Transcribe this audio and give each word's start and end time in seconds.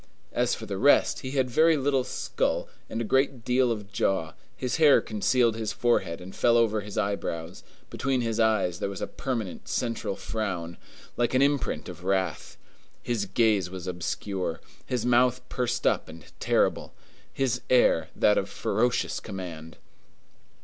As 0.33 0.55
for 0.55 0.65
the 0.65 0.79
rest, 0.79 1.19
he 1.19 1.29
had 1.33 1.47
very 1.47 1.77
little 1.77 2.03
skull 2.03 2.67
and 2.89 2.99
a 2.99 3.03
great 3.03 3.45
deal 3.45 3.71
of 3.71 3.91
jaw; 3.91 4.33
his 4.57 4.77
hair 4.77 4.99
concealed 4.99 5.55
his 5.55 5.73
forehead 5.73 6.19
and 6.19 6.35
fell 6.35 6.57
over 6.57 6.81
his 6.81 6.97
eyebrows; 6.97 7.61
between 7.91 8.21
his 8.21 8.39
eyes 8.39 8.79
there 8.79 8.89
was 8.89 9.03
a 9.03 9.05
permanent, 9.05 9.67
central 9.67 10.15
frown, 10.15 10.79
like 11.17 11.35
an 11.35 11.43
imprint 11.43 11.87
of 11.87 12.03
wrath; 12.03 12.57
his 13.03 13.25
gaze 13.25 13.69
was 13.69 13.85
obscure; 13.85 14.59
his 14.87 15.05
mouth 15.05 15.47
pursed 15.49 15.85
up 15.85 16.09
and 16.09 16.25
terrible; 16.39 16.95
his 17.31 17.61
air 17.69 18.09
that 18.15 18.39
of 18.39 18.49
ferocious 18.49 19.19
command. 19.19 19.77